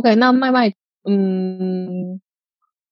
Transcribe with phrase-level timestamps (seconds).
[0.00, 2.22] OK，那麦麦，嗯，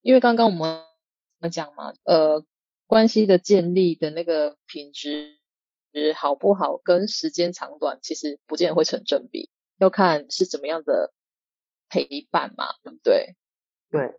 [0.03, 2.45] 因为刚刚我们讲嘛，呃，
[2.87, 5.39] 关系的建立的那个品质
[6.15, 11.15] 好不好，跟时间长短其实不见得会成正比，要看是怎么样的
[11.89, 13.37] 陪伴嘛，对不对？
[13.91, 14.15] 对。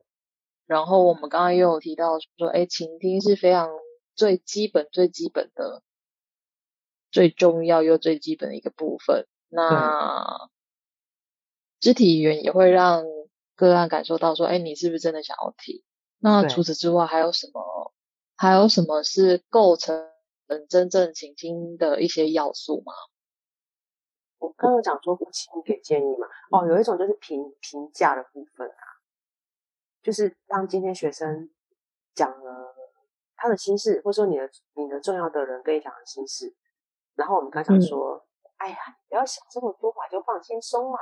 [0.65, 3.69] 然后我们刚刚又有提到说，哎，倾听是非常
[4.15, 5.83] 最基本、最基本的、
[7.11, 9.27] 最重要又最基本的一个部分。
[9.47, 10.49] 那
[11.79, 13.05] 肢体语言也会让
[13.55, 15.83] 个案感受到说，哎，你是不是真的想要提？
[16.19, 17.93] 那除此之外，还有什么？
[18.35, 20.11] 还有什么是构成
[20.69, 22.93] 真正倾听的一些要素吗？
[24.37, 26.27] 我刚刚讲说，不轻易给建议嘛。
[26.51, 28.83] 哦，有一种就是评评价的部分啊，
[30.01, 31.49] 就是当今天学生
[32.15, 32.75] 讲了
[33.35, 36.55] 他的心事，或者说你的你的重要的人跟你讲的心事，
[37.15, 38.77] 然后我们刚讲说，嗯、哎呀，
[39.09, 40.97] 不要想这么多嘛，就放轻松嘛。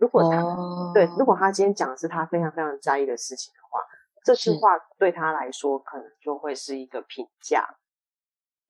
[0.00, 0.94] 如果他、oh.
[0.94, 3.84] 对，如果他今天讲的是他非常非常在意的事情的话，
[4.24, 7.76] 这句话对他来说可能就会是一个评价。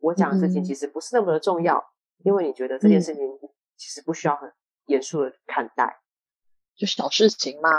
[0.00, 3.22] 我讲的事情其实不是那么的重要，嗯、因为你觉得这件事情
[3.76, 4.52] 其实不需要很
[4.86, 6.00] 严肃的看待，
[6.74, 7.70] 就小事情嘛。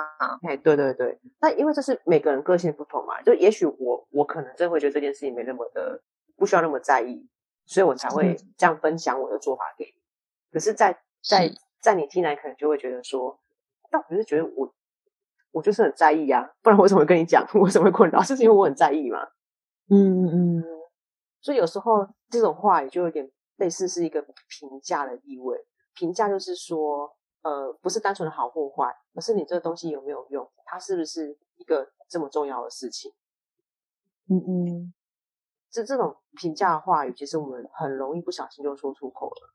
[0.48, 6.02] 哎，对对对，那因为这是每个人个性不同嘛，就也许我我可能真的会觉得这件事情没那么的
[6.38, 7.28] 不需要那么在意，
[7.66, 10.02] 所以我才会这样分享我的做法给你。
[10.54, 13.38] 可是在，在在在你听来，可能就会觉得说。
[13.92, 14.74] 但我是觉得我，
[15.52, 17.46] 我就是很在意啊，不然我怎么会跟你讲？
[17.54, 18.20] 我怎么会困扰？
[18.24, 19.20] 是因为我很在意嘛。
[19.90, 20.64] 嗯嗯。
[21.42, 25.58] 所以有时候这种话语就有点类似是一个评价的意味。
[25.94, 33.12] 评价就是说，呃，不是单纯的好或坏，而是你这个东西有没有用，它是不是一个这么重要的事情。
[34.30, 34.94] 嗯嗯。
[35.70, 39.54] 这这种评价的话语，其实我们很容易不小心就说出口了。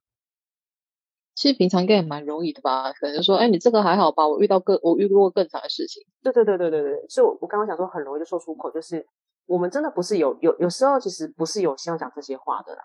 [1.37, 2.91] 其实平常应该也蛮容易的吧？
[2.95, 4.27] 可能说，哎，你这个还好吧？
[4.27, 6.03] 我遇到更我遇过更长的事情。
[6.23, 7.07] 对对对对对对。
[7.09, 9.07] 所以我我刚刚想说很容易就说出口，就是
[9.45, 12.83] 我们真的不是有有有时候其实不是有希望讲这些话的啦。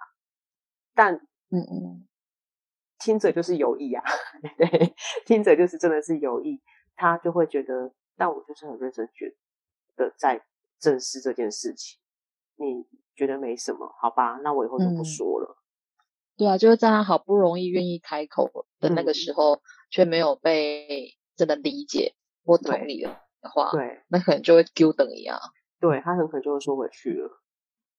[0.93, 1.15] 但
[1.49, 2.07] 嗯嗯，
[2.99, 4.03] 听者就是有意啊，
[4.57, 4.93] 对，
[5.25, 6.61] 听者就是真的是有意，
[6.95, 9.33] 他就会觉得，但我就是很认真觉
[9.95, 10.43] 得在
[10.77, 11.97] 正视这件事情。
[12.57, 12.85] 你
[13.15, 13.89] 觉得没什么？
[14.01, 15.55] 好吧，那我以后就不说了。
[15.57, 15.60] 嗯
[16.41, 25.39] 对啊，就是在他好不容易愿意开口的那个时候，嗯、却没有被真的理解或同理的话，对，那可能就会丢等一样。
[25.79, 27.29] 对，他很可能就会说回去了。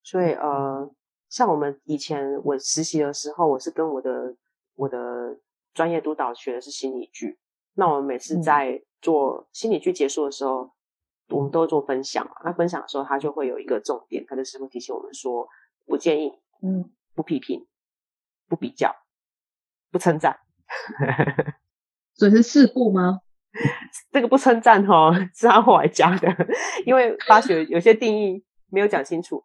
[0.02, 0.90] 所以呃，
[1.28, 4.34] 像我们以前我实习的时候，我是跟我的
[4.74, 5.38] 我的
[5.72, 7.38] 专业督导学的是心理剧。
[7.74, 10.70] 那我们每次在做心理剧结束的时候，嗯、
[11.28, 12.32] 我们都会做分享嘛。
[12.44, 15.46] 那分享的时候，他就会有一个重点，他就是会提醒我们说，
[15.86, 17.64] 不建议，嗯，不批评。
[18.52, 18.94] 不比较，
[19.90, 20.38] 不称赞，
[22.12, 23.22] 所以是事故吗？
[24.10, 26.28] 这个不称赞哦，是他后来加的，
[26.84, 29.42] 因为发觉有些定义没有讲清楚。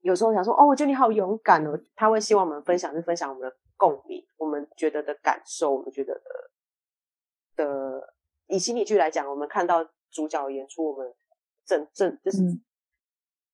[0.00, 1.78] 有时候想说，哦，我觉得你好勇敢哦。
[1.94, 8.14] 他会希望我们分享，是分享我们的共鸣，我们觉得的感受，我们觉得的的。
[8.48, 11.14] 以心理剧来讲，我们看到主角演出，我们
[11.64, 12.38] 正正就是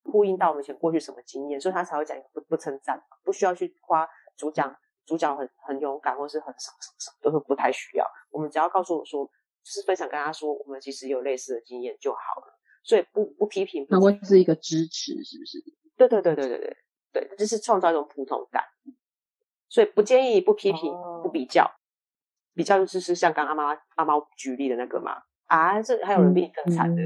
[0.05, 4.75] 呼应到我们以前过去什么经验，所以他才会讲不不称赞，不需要去夸主讲。
[5.07, 8.07] 主角很很勇敢，或是很什么什么什么，都是不太需要。
[8.31, 12.59] 我们只要告诉我说，就是分享跟他说，我们其实有类似的经验就好了。
[12.83, 15.59] 所以不不批评，那会是一个支持，是不是？
[15.97, 16.77] 对对对对对对
[17.13, 18.63] 对，就是创造一种普通感。
[19.69, 21.71] 所以不建议不批评，哦、不比较，
[22.53, 27.03] 比较就是是像刚刚阿妈阿妈举例的那个嘛啊，这还有人比你更惨的。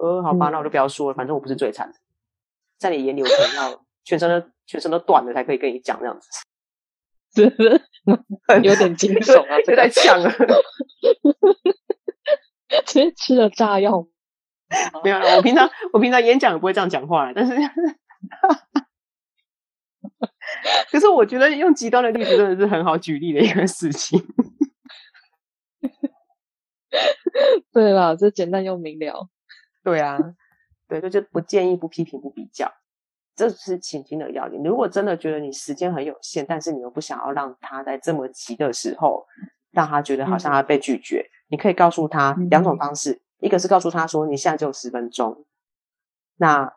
[0.00, 1.98] 呃，好吧，那我就不要说了，反正我不是最惨的，
[2.76, 4.50] 在你眼里我可能要全身的。
[4.66, 6.28] 全身都断了才可以跟你讲这样子，
[7.34, 7.80] 是不是
[8.62, 9.60] 有点惊悚啊？
[9.64, 10.30] 这在呛了！
[12.86, 14.06] 直接吃了炸药？
[15.04, 15.36] 没有了。
[15.36, 17.54] 我平常我平常演讲也不会这样讲话，但是，
[20.90, 24.20] 可是我觉得用极端的例子真的是很好举例的一个事情。
[27.72, 29.28] 对了，这简单又明了。
[29.82, 30.18] 对啊，
[30.88, 32.72] 对，就就不建议不批评不比较。
[33.36, 34.62] 这是倾听的要领。
[34.62, 39.26] 如果真的觉得你时间很有限，但是你又不想要让他在这么急的时候
[39.72, 41.20] 让他觉得好像他被拒绝。
[41.20, 45.44] 嗯、你可以告诉他两种方式，嗯、一个是告诉他说你现在只有十分钟，
[46.36, 46.72] 那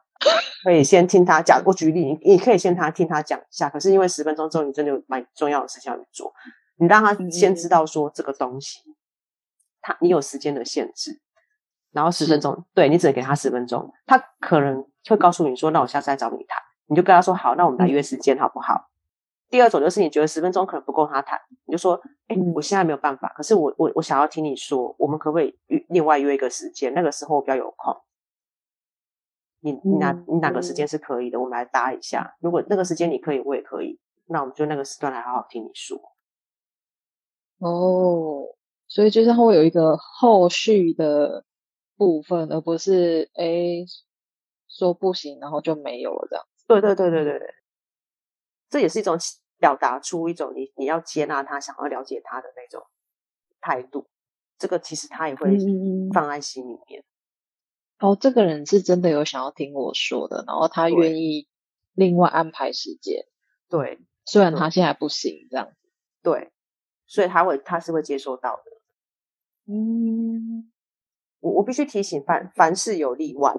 [0.63, 1.61] 可以先听他讲。
[1.65, 3.69] 我举例，你你可以先他听他讲一下。
[3.69, 6.33] 可是因为十分钟之后，你真的有蛮重要的事情要去做，
[6.77, 8.79] 你让他先知道说这个东西，
[9.81, 11.21] 他你有时间的限制，
[11.91, 16.61] 然后十分钟，是对你只能给他十分钟，他可能会告诉你说，那我下次再找你谈。
[16.89, 18.89] 你就跟他说好，那我们来约时间好不好？
[19.49, 26.93] 第二种就是你觉得十分钟可能不够他谈，你就说，哎，我现在没有办法，可是我我我想要听你说，我们可不可以约另外约一个时间？
[26.93, 27.95] 那个时候我比较有空，
[29.61, 31.39] 你你哪你哪个时间是可以的？
[31.39, 32.35] 我们来搭一下。
[32.39, 35.97] 如果那个时间你可以，我也可以，那我们就那个时段来好好听你说。
[37.59, 38.43] 哦，
[38.87, 41.43] 所以就是会有一个后续的
[41.97, 43.83] 部分，而不是哎
[44.69, 46.45] 说不行，然后就没有了这样。
[46.67, 47.53] 对对对对对对，
[48.69, 49.17] 这也是一种
[49.57, 52.85] 表达出一种你你要接纳他，想要了解他的那种
[53.59, 54.07] 态度。
[54.57, 55.57] 这个其实他也会
[56.13, 57.03] 放在心里面。
[57.99, 61.47] 嗯、哦，这个人是真的有想要听我说的，然后他愿意
[61.93, 63.25] 另外安排时间。
[63.69, 65.89] 对，虽然他现在不行这样子。
[66.23, 66.51] 对，
[67.05, 68.63] 所以他会他是会接受到的。
[69.71, 70.71] 嗯，
[71.39, 73.53] 我我必须提醒凡凡事有例外。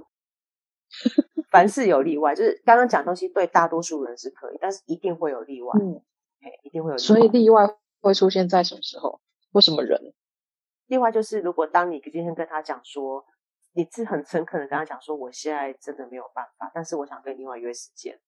[1.51, 5.73] 凡事有例外，就是刚刚讲的东西对大多数人是可以，但是一定会有例外。
[5.81, 6.03] 嗯，
[6.63, 7.07] 一定会有例外。
[7.07, 7.67] 所以例外
[8.01, 9.21] 会出现在什么时候？
[9.53, 10.15] 或什么人？
[10.87, 13.25] 例外就是如果当你今天跟他讲说，
[13.73, 18.19] 你是很诚恳的跟他讲说，我现在真的没有办法，但是我想跟你另外约时间。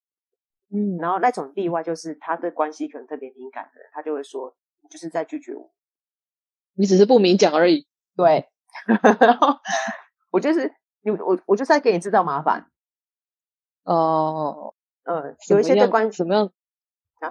[0.70, 5.70] 嗯，然后那种例外就是他对关系可能特别敏感的人，他就会说，你就是在拒绝我，
[6.75, 7.87] 你只是不明讲而已。
[8.17, 8.49] 对，
[9.20, 9.58] 然后
[10.31, 10.72] 我就是
[11.02, 12.70] 你，我我就是在给你制造麻烦。
[13.84, 14.75] 哦，
[15.05, 16.52] 呃，有一些对关怎么样
[17.20, 17.31] 啊？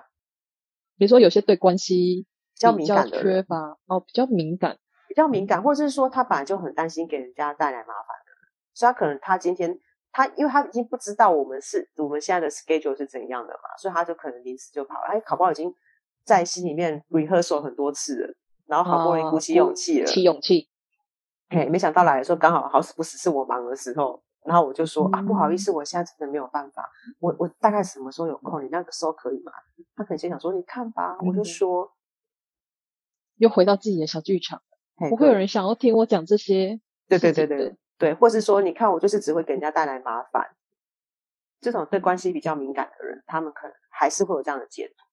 [0.98, 4.78] 比如说有些对关系比较敏感的缺乏哦，比较敏感，
[5.08, 8.32] 比较敏感，或者是说他本来就很担心给人家带来麻烦的，
[8.74, 9.80] 所以他可能他今天
[10.12, 15.74] 他因为他已经不知道我们是我们现在的 schedule 是怎样的嘛，所以他就可能临时就跑了，哎，考不好已经
[16.26, 20.68] 在心里面 rehearsal 很多次了，然后好不容易鼓起勇气了，鼓起勇气，
[21.50, 24.22] 嘿，没想到来的时候刚好好死不死是我忙的时候。
[24.46, 26.90] 然后我就说啊，不好意思，我现在真的没有办法。
[27.20, 28.64] 我我大概什么时候有空？
[28.64, 29.52] 你那个时候可以吗？
[29.96, 31.18] 他可能先想说，你看吧。
[31.20, 31.92] 我就说，
[33.36, 34.62] 又回到自己的小剧场，
[35.10, 36.80] 不会有人想要听我讲这些。
[37.10, 40.56] 对对对对对，或是说，你看我就是只会给人家带来麻烦。
[41.60, 45.04] 这种对关系比较敏感的人，他们可能还是会有这样的解读。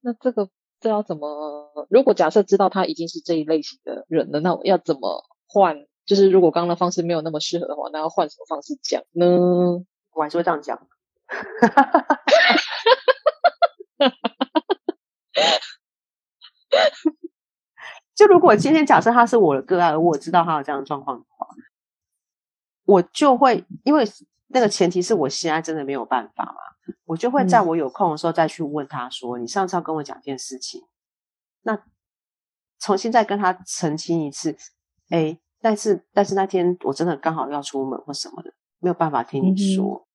[0.00, 0.50] 那这个
[0.80, 1.86] 这要怎么？
[1.90, 5.86] 如果假设知道他已经是这一类型的人了，那我要怎么换？
[6.04, 9.26] 就是如果刚刚的方式没有那么适合的话，那要换什么方式讲呢？
[10.14, 10.78] 我还是会这样讲。
[18.14, 21.48] 就如果今天假设他是我的个案，而我知道他有这样的状况的话，
[22.84, 24.04] 我就会因为
[24.48, 30.82] 那个前提是我现在真的没有办法嘛，我就会在我有空的时候再去问他说：“嗯、你上次要跟我讲件事情，
[31.62, 31.78] 那
[32.78, 34.56] 重新再跟他澄清一次。”
[35.10, 35.38] 哎。
[35.58, 39.96] 但是，但是那天我真的刚好要出门或什么的，没有办法听你说。
[39.96, 40.06] 嗯、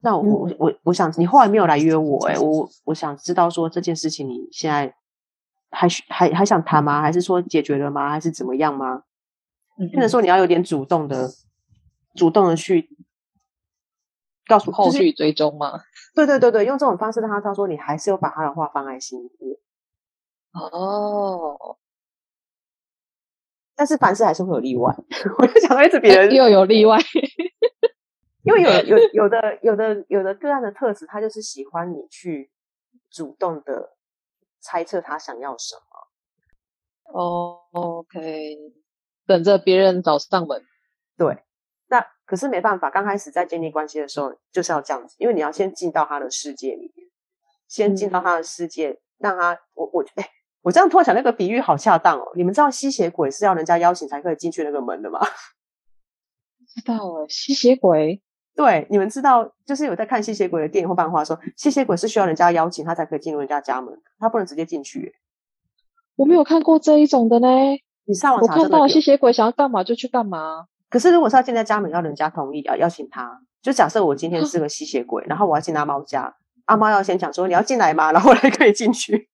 [0.00, 4.94] 那我、嗯、我我想你后来没有来约我、 欸，诶我我想知道说这件事情你现在
[5.70, 7.00] 还还还想谈吗？
[7.00, 8.10] 还是说解决了吗？
[8.10, 9.02] 还是怎么样吗？
[9.78, 11.28] 嗯，或者说你要有点主动的，
[12.14, 12.88] 主动的去
[14.50, 15.80] 告诉后续追踪吗？
[16.14, 19.56] 对对对对，用这种方式让他知道说你还是有把他的话放在心里面。
[20.52, 21.78] 哦。
[23.76, 24.94] 但是凡事还是会有例外，
[25.38, 26.98] 我就想到一直别人 又有例外，
[28.42, 32.50] 因为有有有的有的有的个案的特质，他就是喜欢你去
[33.10, 33.96] 主动的
[34.60, 35.80] 猜测他想要什么。
[37.18, 38.58] 哦，OK，
[39.26, 40.62] 等着别人找上门。
[41.16, 41.42] 对，那
[42.30, 47.08] 可是没办法，刚开始在建立关系的时候就是要这样子，因为你要先进到他的世界里面，
[47.66, 50.22] 先进到他的世界，嗯、让他我我哎。
[50.22, 50.30] 欸
[50.62, 52.32] 我这样突然想，那个比喻好恰当哦。
[52.36, 55.18] 你们知道吸血鬼是要人家邀请才可以进去那个门的吗？
[56.60, 58.20] 不知道了，吸血鬼。
[58.54, 65.14] 对，你们知道，就是有在看吸血鬼的电影或漫画，说吸血鬼是需要人家邀请他才可以进入人家家门，他不能直接进去。
[66.16, 67.48] 我没有看过这一种的呢。
[68.04, 70.66] 你上网查，我看到吸血鬼想要干嘛就去干嘛。
[70.90, 78.12] 可是如果是要进在家门，要人家同意，要邀请他，就假设我今天是 个吸血鬼，然后我要进阿猫家，阿猫要先讲说你要进来吗？
[78.12, 79.30] 然后我才可以进去。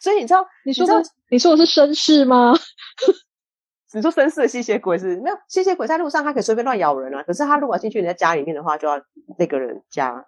[0.00, 2.52] 所以你知道，你说的你，你说我是绅士吗？
[3.94, 7.22] 你说绅士的吸血鬼是没有吸血鬼在路上，他可以随便乱咬人啊。
[7.22, 9.00] 可是他如果要进去人家家里面的话，就要
[9.38, 10.26] 那个人家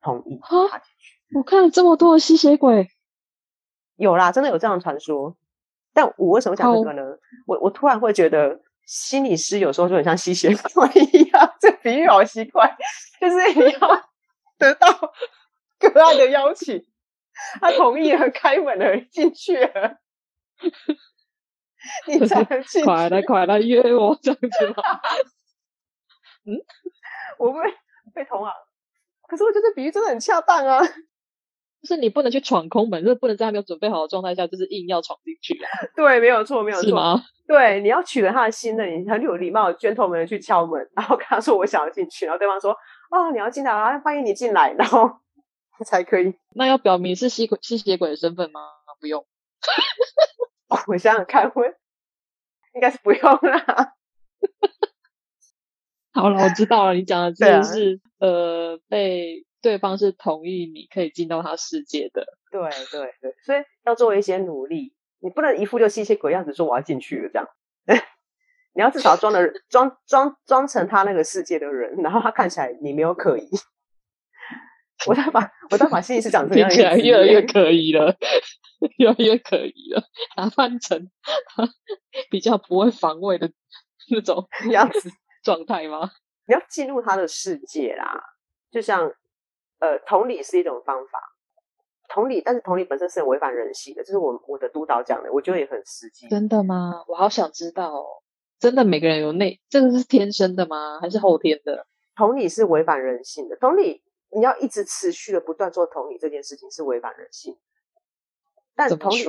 [0.00, 0.38] 同意。
[0.40, 0.56] 哈，
[1.34, 2.88] 我看了这么多的吸血鬼，
[3.96, 5.36] 有啦，真的有这样的传说。
[5.96, 7.02] 但我为什么讲这个呢？
[7.46, 12.76] 我我突然会觉得，心理师有时候就很像吸血鬼一样，这比喻好奇怪，
[13.18, 14.10] 就是你要
[14.58, 14.86] 得到
[15.78, 16.84] 个案的邀请，
[17.62, 19.96] 他同意了，开门了，进去了，
[22.06, 22.84] 你才能进去。
[22.84, 24.82] 快来快来约我这样子吗？
[26.44, 26.60] 嗯，
[27.40, 27.60] 我被
[28.14, 28.52] 被同啊，
[29.26, 30.78] 可是我觉得比喻真的很恰当啊。
[31.82, 35.68] 就是你不能去闯空门，就是不能在还没有准备好的状态下，就是硬要闯进去啊。
[35.94, 36.88] 对，没有错，没有错。
[36.88, 37.22] 是吗？
[37.46, 45.08] 对，你要取得他的心的，你很有礼貌、gentleman 去敲门，然后跟他说我想要进去，然后对方说哦，你要进来啊，欢迎你进来，然后
[45.84, 46.34] 才可以。
[46.54, 48.60] 那要表明是吸鬼、吸血鬼的身份吗？
[49.00, 49.24] 不用。
[50.68, 51.72] 哦，我想想看，会
[52.74, 53.92] 应该是不用啦。
[56.12, 59.45] 好了，我知道了，你讲的这个是、啊、呃被。
[59.62, 62.60] 对方是同意你可以进到他世界的，对
[62.90, 67.48] 对对，所以要做一些努力，你不能一副就吸血鬼样子说我要进去了这样，
[68.74, 73.48] 你要至少装的装装装成他那个世界的人，然后他看起来你没有可疑。
[75.06, 78.16] 我再把我再把心理师讲成听起来越来越可疑了，
[78.98, 80.02] 越来越可疑了，
[80.36, 81.10] 打扮成
[82.30, 83.50] 比较不会防卫的
[84.10, 85.10] 那种 样子
[85.42, 86.10] 状态吗？
[86.46, 88.20] 你要进入他的世界啦，
[88.70, 89.12] 就像。
[89.78, 91.18] 呃，同理是一种方法，
[92.08, 96.28] 同理，但是同理本身是很违反人性的，这是我我的督导讲的，我觉得也很实际。
[96.28, 97.04] 真的吗？
[97.08, 98.06] 我好想知道哦，
[98.58, 100.98] 真的每个人有内这个是天生的吗？
[101.00, 101.86] 还是后天的？
[102.14, 107.58] 同理是违反人性的，同理你要一直持续的不断做同理这件事情是违反人性。
[108.74, 109.24] 但同理，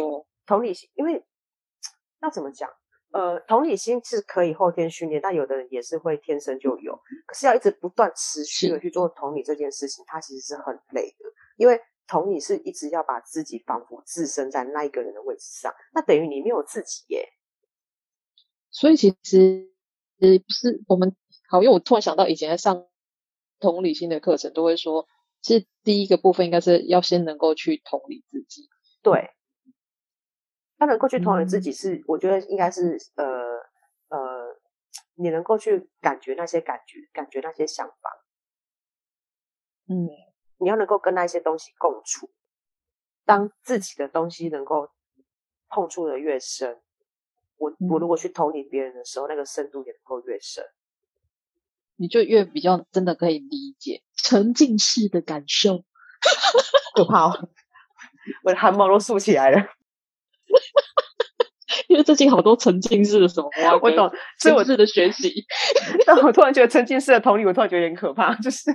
[0.45, 1.25] 同理心，因为
[2.21, 2.69] 要怎么讲？
[3.17, 6.93] 呃，同理心是可以后天训练，但有的人也是会天生就有。
[7.25, 11.25] 可是要一直不断持续的去做同理这件事情，它其实是很累的。
[11.55, 17.27] 因为同理是一直要把自己仿佛置身在那一个人的位置上，那等于你没有自己耶。
[18.69, 19.71] 所以其实
[20.19, 21.15] 呃不是我们
[21.49, 22.85] 好，因为我突然想到以前在上
[23.59, 25.07] 同理心的课程，都会说，
[25.41, 28.69] 其实第一个部分应该是要先能够去同理自己。
[29.01, 29.31] 对。
[30.77, 33.25] 他能够去同理自己是，我觉得应该是呃
[34.09, 34.55] 呃，
[35.15, 38.23] 你能够去感觉那些感觉，感觉那些想法，
[39.89, 40.07] 嗯，
[40.59, 42.29] 你要能够跟那些东西共处。
[43.25, 44.89] 当自己的东西能够
[45.67, 46.79] 碰触的越深，
[47.57, 50.63] 我、嗯、我如果去同理别人的时候，那个深度也能够越深，
[51.97, 55.83] 你就越比较真的可以理解沉浸式的感受。
[56.95, 57.49] 可怕哦，
[58.43, 59.76] 我的汗毛都竖起来了。
[61.89, 63.49] 因为最近好多沉浸式的什么，
[63.81, 64.09] 我懂，
[64.39, 65.45] 所以我是的学习。
[66.05, 68.33] 但我突然觉得沉浸式的同理，我突然觉得有点可怕。
[68.41, 68.71] 就是，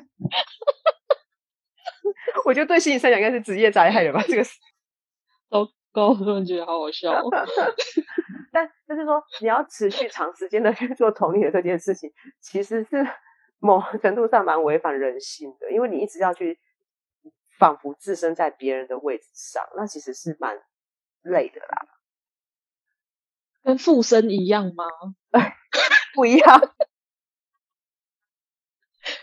[2.44, 4.22] 我觉得对心理上讲，应该是职业灾害了吧？
[4.28, 7.12] 这个糟糕，我突然觉得好好笑。
[8.52, 12.10] 但就是说，你要持续长时间的去做同理的这件事情，
[12.40, 13.06] 其实是
[13.58, 16.58] 某程度上蛮违反人性的，因为你一直要去
[17.58, 20.56] 仿佛置身在别人的位置上，那其实是蛮。
[21.22, 21.86] 累的啦，
[23.62, 24.84] 跟附身一样吗？
[26.14, 26.60] 不一样，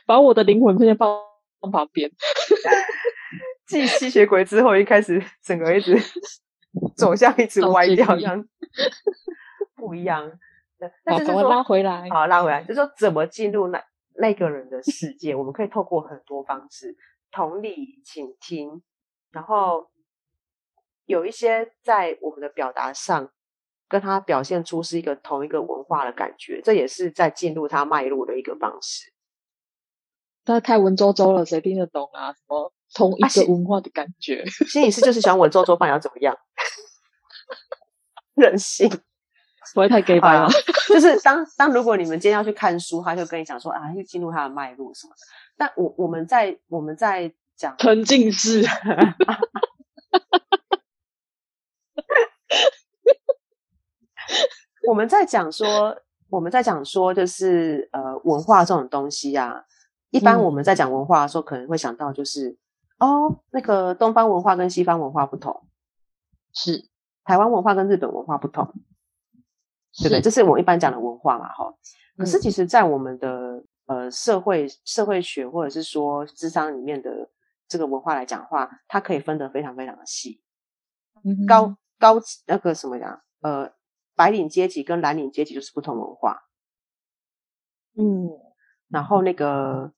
[0.05, 1.21] 把我的灵魂先放
[1.59, 2.09] 放旁边。
[3.67, 5.95] 继吸血鬼之后，一开始整个一直
[6.97, 8.43] 走向一直歪掉，一样
[9.75, 10.31] 不一样。
[11.05, 13.83] 那就是说拉回来，好拉回来，就是说怎么进入那
[14.15, 15.35] 那个人的世界？
[15.35, 16.95] 我们可以透过很多方式，
[17.31, 18.81] 同理、倾听，
[19.31, 19.91] 然后。
[21.09, 23.31] 有一些在我们的表达上，
[23.87, 29.11] 跟他表现出是一个同一个文化的感觉，这也是在进入他脉络的一个方式。
[30.45, 32.31] 他太文绉绉了，谁听得懂啊？
[32.31, 34.43] 什么同一个文化的感觉？
[34.43, 36.37] 啊、心理师就是喜欢文绉绉，不然要怎么样？
[38.37, 38.87] 任性，
[39.73, 40.47] 不会太 gay 吧？
[40.87, 45.21] 就是当当如果你们今天要去看书，他就跟你讲说啊，去进入他的脉络什么的。
[45.57, 48.63] 但我我们在我们在讲沉浸式。
[54.89, 55.95] 我们在讲说，
[56.31, 59.63] 我们在讲说，就是呃，文化这种东西啊，
[60.09, 62.49] 一般我们在讲文化的时候，可能会想到就是、
[62.97, 65.67] 嗯、哦，那个东方文化跟西方文化不同，
[66.51, 66.89] 是。
[67.23, 68.65] 台湾文化跟日本文化不同，
[70.01, 70.19] 对不对？
[70.21, 71.71] 这是我们一般讲的文化嘛，哈。
[72.17, 77.29] 可是其实，在我们的呃社会社会学或者是说智商里面的
[77.67, 80.41] 这个文化来讲的话，它可以分得非常非常的细，
[81.23, 83.71] 嗯、高高那个什么呀，呃。
[84.19, 86.41] 白领阶级跟蓝领阶级就是不同文化，
[87.95, 88.27] 嗯，
[88.89, 89.93] 然后那个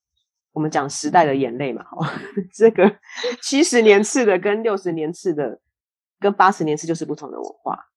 [0.51, 2.08] 我们讲时代的眼泪嘛，哈，
[2.54, 3.00] 这个
[3.42, 5.60] 七十年次的跟六十年次的
[6.20, 7.88] 跟八十年次就是不同的文化。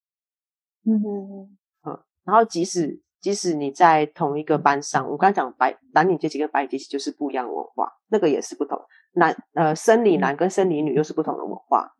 [0.83, 8.83] 嗯嗯嗯，然后即使即使你在同一个班上，我刚才讲白蓝领阶级跟白领阶级就是不一样的文化，那个也是不同。
[9.13, 11.93] 男呃生理男跟生理女又是不同的文化，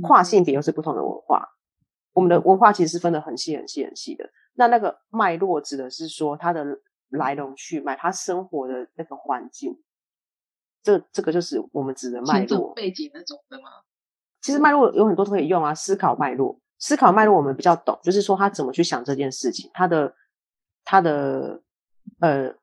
[0.00, 1.50] 跨性别又是不同的文化。
[2.14, 4.30] 我们的文化其实是分得很细很细很细的。
[4.54, 6.64] 那那个脉络指的是说它的
[7.10, 9.78] 来龙去脉，他生活的那个环境。
[10.82, 13.68] 这这个就是我们指的脉络背景那种的吗？
[14.40, 20.14] 其实脉络有很多都可以用啊，思考脉络，思考脉络我们比较懂，就是说他怎么去想这件事情，他的
[20.84, 21.62] 他的
[22.20, 22.54] 呃，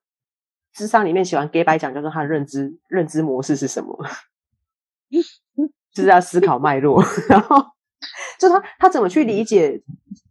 [0.72, 3.98] 智商里面喜欢给白讲，就是他的认知认知模式是什么，
[5.92, 7.58] 就是要思考脉络， 然后
[8.42, 9.84] 就他他怎么去理解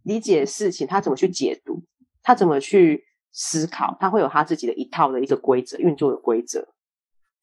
[0.03, 1.81] 理解事情，他怎么去解读，
[2.21, 6.67] 他怎么去思考，他会有他自己的一套的一个规则运作的规则。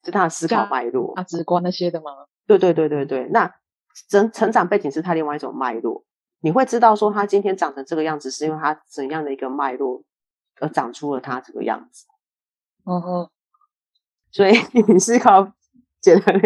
[0.05, 2.11] 是他的思考脉络，价值观那些的吗？
[2.45, 3.51] 对对对对对，那
[4.09, 6.05] 成成长背景是他另外一种脉络。
[6.41, 10.03] 你会知道说他今天长成这个样子，是因为他怎样的一个脉络
[10.59, 12.05] 而长出了他这个样子。
[12.85, 13.29] 嗯哼，
[14.31, 14.53] 所以
[14.87, 15.51] 你思考
[15.99, 16.39] 简单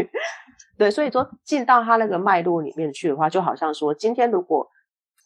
[0.77, 4.69] 对，所以说进到他那个脉络里面去的话，就好像说，今天如果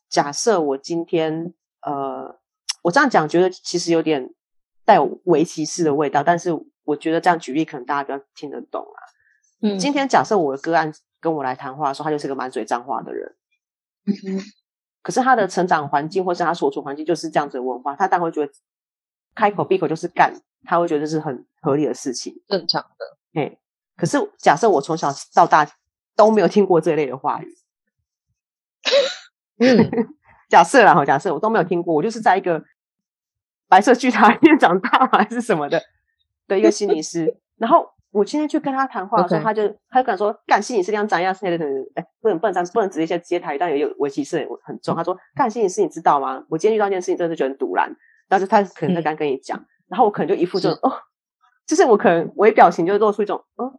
[0.09, 2.39] 假设我今天呃，
[2.83, 4.33] 我这样讲，觉得其实有点
[4.85, 6.57] 带有围棋式的味道，但是。
[6.87, 8.99] 我觉得这样举例可能大家比较听得懂啊。
[9.61, 10.89] 嗯，今天假设我的个案
[11.19, 13.35] 跟我来谈话的时候，他就是个满嘴脏话的人。
[14.05, 14.39] 嗯。
[15.01, 18.53] 可是他的成长环境或是他所处环境就是这样子的文化，他当然会觉得
[19.35, 23.17] 开口闭口就是干，他会觉得这是很合理的事情，正常的。
[23.33, 23.59] 嘿，
[23.97, 25.67] 可是假设我从小到大
[26.15, 27.47] 都没有听过这一类的话语。
[29.59, 29.89] 嗯，
[30.47, 32.63] 假设啦，假设我都没有听过，我就是在一个
[33.67, 35.81] 白色巨塔里面长大还是什么的。
[36.47, 44.95] 的一个心理师，然后我今天去跟他谈话的时候.他就他就敢说干心理师这样长样，现在的人哎，不能不能这样，不能直接接接台，但也有危机是很重。
[44.95, 46.41] 他说干心理师，你知道吗？
[46.47, 47.93] 我今天遇到一件事情，真的是觉得很赌烂。
[48.29, 50.93] 然后就他可能在刚跟你讲，嗯、然后我可能就一副这种哦，
[51.65, 53.77] 就是我可能微表情就露出一种哦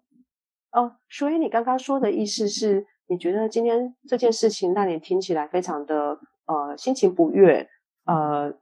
[0.73, 7.69] 哦，所以你刚刚说的意思是，你觉得今天这件事情让你听起来非常的呃心情不悦，
[8.05, 8.53] 呃，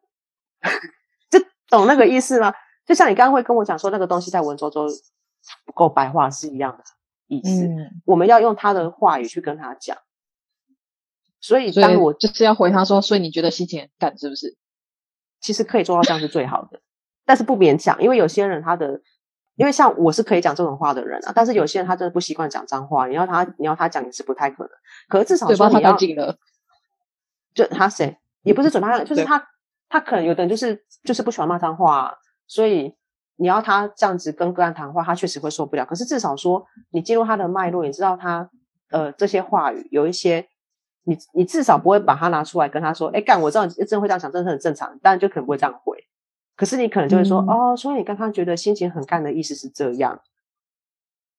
[1.31, 1.38] 就
[1.69, 2.53] 懂那个意思吗？
[2.85, 4.88] 就像你刚刚会跟我讲说那个东西在文绉绉
[5.64, 6.85] 不够白话是一样的
[7.27, 9.97] 意思，嗯、我们要用他的话语去跟他讲。
[11.40, 14.57] 所以当我就是要回他说，所以你觉得心情很淡是不是？
[15.40, 16.81] 其实可以做到这样是最好的，
[17.25, 19.01] 但是不勉强，因为有些人他的，
[19.57, 24.71] 因为像我是可以讲这种话的人啊，但是有些人他真的不习惯讲脏话，你要他你要他讲也是不太可能。
[25.09, 25.97] 可是至少说你要，
[27.55, 29.42] 就他谁也不是嘴巴，就是他
[29.88, 32.14] 他可能有的人就是就是不喜欢骂脏话啊。
[32.47, 32.95] 所以
[33.37, 35.87] 你要他这样子跟个案谈话，他确实会受不了。
[35.87, 38.51] 可是至少说，你进入他的脉络，你知道他
[38.90, 40.47] 呃这些话语有一些，
[41.05, 44.99] 你你至少不会把他拿出来跟他说，哎干，我知道你真的会这样想，真的很正常。
[45.03, 45.97] 当然就可能不会这样回。
[46.57, 50.21] 可是你可能就会说，嗯、哦，所以你刚刚觉得心情很干的意思是这样。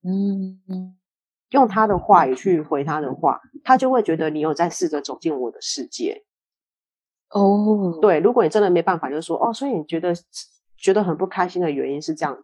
[0.03, 0.95] 嗯嗯，
[1.49, 6.23] 用他的话语去回他的话，他就会觉得你有在试着走进我的世界。
[7.31, 10.13] 哦，对，如果你真的没办法，就是说，哦，所以你觉得。
[10.79, 12.37] 觉得很不开心的原因是这样，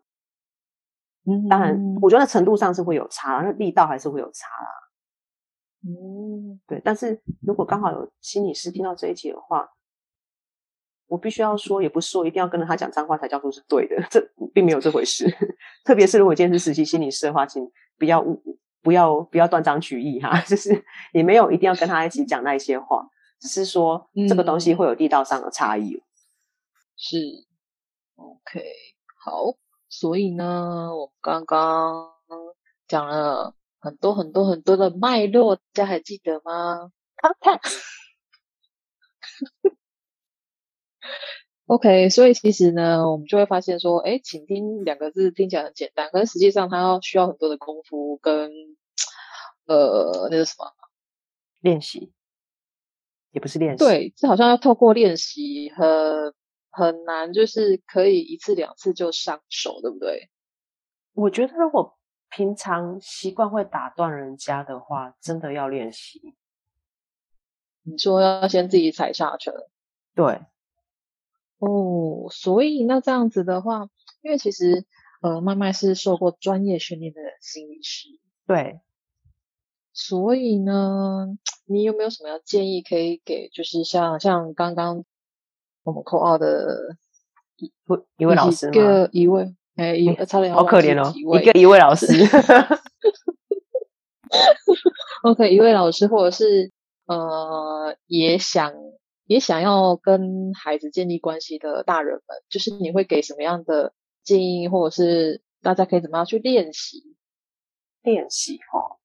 [1.28, 4.72] 嗯，当然，我觉得程度上是会有差，那力道还是会有差啦。
[5.86, 6.82] 嗯，对。
[6.84, 9.70] 但是如果刚好有心理师听到这一集的话，
[11.14, 14.20] 我必须要说，也不是说一定要跟着他讲脏话才叫做是对的，这
[14.52, 15.30] 并没有这回事。
[15.86, 18.26] 特别是如果今天是实习心理师的话，请不要
[18.82, 23.08] 不要不要断章取义哈， 就是也没有一定要跟他一起讲那些话，
[23.40, 26.02] 只是说这个东西会有地道上的差异。
[26.98, 27.46] 是。
[28.16, 28.64] OK，
[29.24, 29.54] 好，
[29.90, 32.10] 所以呢，我刚刚
[32.88, 36.90] 讲了很多很多很多的脉络，大家还记得吗
[41.68, 48.52] ？OK，所以其实呢，我们就会发现说，哎，倾听两个字听起来很简单，可是实际上它要需要很多的功夫跟
[49.66, 50.72] 呃，那个什么
[51.62, 52.12] 练习，
[53.32, 56.34] 也不是练习，对，这好像要透过练习很。
[56.76, 60.32] 很难，就是可以一次两次就上手，对不对？
[61.14, 62.00] 我觉得如果
[62.32, 66.34] 平常习惯会打断人家的话，真的要练习。
[67.84, 69.68] 你说要先自己踩刹车，
[70.16, 70.42] 对。
[71.66, 73.88] 哦，所以那这样子的话，
[74.22, 74.86] 因为其实
[75.22, 78.10] 呃，麦麦是受过专业训练的心理师，
[78.48, 78.82] 对。
[79.94, 83.50] 所以呢， 你有没有什么要建议可以给？
[83.50, 85.06] 就是像像刚刚。
[85.86, 86.96] 我们扣二的
[87.58, 88.72] 一位一位老师吗？
[88.72, 92.08] 一个一位，哎，一差点好可怜哦，一个一位老师。
[95.24, 96.72] OK，一位老师或者是
[97.06, 98.72] 呃，也想
[99.26, 107.16] 也想要跟孩子建立关系的大人们，就是你会给什么样的建议，或者是大家可以怎么样去练习？
[108.02, 109.00] 练习哈，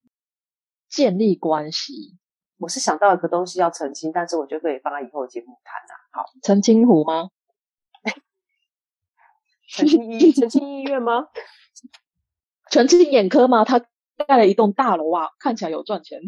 [0.88, 2.18] 建立关系。
[2.58, 5.94] 我是想到一个东西要澄清，但是我觉得可以放在以后的节目谈啊。
[6.10, 7.30] 好，澄清湖吗？
[9.70, 11.28] 澄清医澄清医院吗？
[12.70, 13.64] 澄清眼科吗？
[13.64, 13.78] 他
[14.26, 16.18] 盖了一栋大楼啊，看起来有赚钱。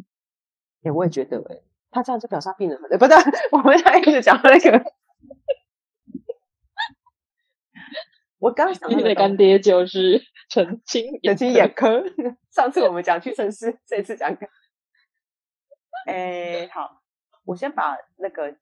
[0.82, 3.16] 哎、欸，我也觉得哎、欸，他这样就表示他病人很对， 不对？
[3.52, 4.84] 我们要一直讲那个。
[8.38, 12.02] 我刚想你的干爹就是澄清澄清眼科。
[12.50, 14.34] 上次我们讲屈臣氏，这次讲。
[16.06, 17.02] 哎，好，
[17.44, 18.56] 我先把那个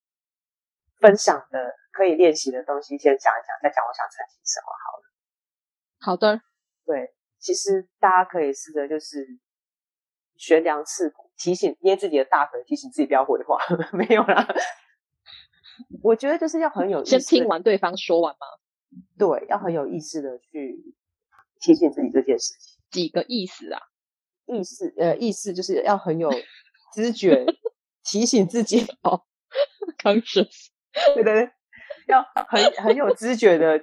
[1.00, 5.04] 分享的可以练习的东西先讲一讲，再讲我想澄清什么好了。
[6.00, 6.40] 好的，
[6.84, 9.24] 对，其实大家可以试着就是
[10.38, 13.58] 悬梁刺股，提醒捏自己的大腿，提醒自己不要回话。
[13.92, 14.48] 没有啦，
[16.02, 18.46] 我觉得就是要很有先听完对方说完吗？
[19.18, 20.94] 对，要很有意识的去
[21.60, 22.78] 提醒自己这件事情。
[22.90, 23.82] 几个意思啊？
[24.46, 26.30] 意识呃，意识就是要很有。
[26.94, 27.44] 知觉
[28.02, 29.22] 提醒自己哦
[30.02, 30.68] ，conscious，
[31.14, 31.50] 对对对，
[32.06, 33.78] 要很很有知觉的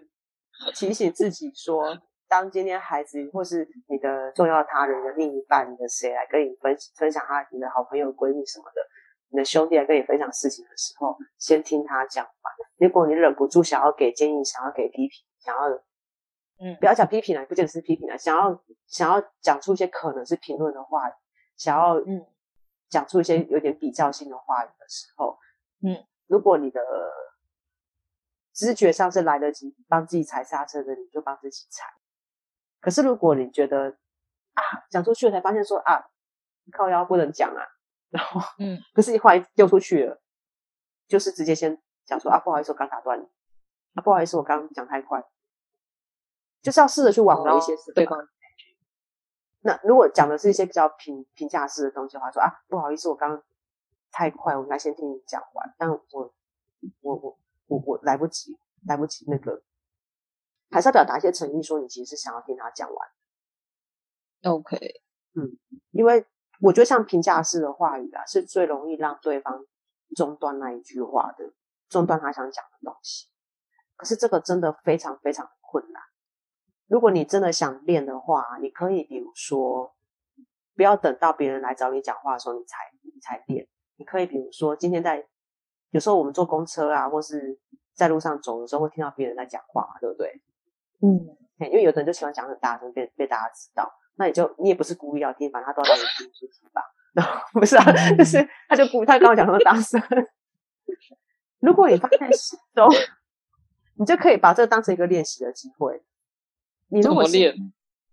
[0.74, 8.82] 提醒自己说，当今天孩子或是你的重要他人的另一半，你的谁来跟你分分享他你的好朋友、闺蜜什么的，
[9.30, 12.54] 你的兄弟来跟你分享事情的时候，先听他讲完。
[12.78, 15.70] 如果你忍不住想要给建议、想要给批评、想要
[16.60, 21.02] 嗯，不要讲批评了，不见得是批评了，想要想要讲出一些可能是评论的话，
[21.56, 22.26] 想要嗯。
[22.88, 25.40] 讲出一些有点比较性的话语的时候，
[25.84, 26.80] 嗯，如果你的
[28.54, 31.92] 知觉上是来得及帮自己踩刹车的，你就帮自己踩。
[32.86, 33.98] 可是如果你觉得
[34.54, 36.06] 啊，讲出去了才发现说啊，
[36.72, 37.66] 靠腰不能讲啊，
[38.12, 40.22] 然后嗯，可是你话一丢出去了，
[41.08, 43.26] 就是直接先讲说啊，不好意思，我刚打断你，
[43.96, 45.20] 啊，不好意思，我刚讲太快，
[46.62, 48.20] 就是要试着去挽回一些事，对方。
[49.62, 53.44] 那如果讲的是一些比较评评价式的东西的话，说啊，不好意思，我刚刚
[54.12, 59.64] 太快，我应该先听你讲完，但我我我我我来不及，来不及那个，
[60.70, 63.10] 还是要表达一些诚意，说你其实是想要听他讲完。
[64.44, 64.78] OK，
[65.34, 65.58] 嗯，
[65.92, 66.26] 因为
[66.62, 69.66] 我觉得像评价式的话语啊，是最容易让对方
[70.16, 71.54] 中断那一句话的，
[71.90, 73.28] 中断他想讲的东西。
[73.96, 76.02] 可是这个真的非常非常困难。
[76.88, 79.96] 如果你真的想练的话，你可以比如说，
[80.76, 83.68] 不要等到别人来找你讲话的时候，你才你才练。
[83.96, 85.26] 你可以比如说，今天在
[85.90, 87.60] 有时候我们坐公车啊，或是
[87.94, 90.42] 在路上走的时候，会听到别人在讲话嘛，对不对？
[91.06, 93.92] 嗯，因为有的人就喜欢讲很大声，被被大家知道。
[94.16, 96.82] 那你就你也不是故意要听，反正他都要让你听出去吧。
[97.14, 97.84] 然后不是啊，
[98.18, 100.02] 就是他就故意他刚刚讲那么大声。
[101.60, 102.90] 如果你放在心中，
[103.96, 106.04] 你就可以把这个当成一个练习的机会。
[106.88, 107.56] 你如果练，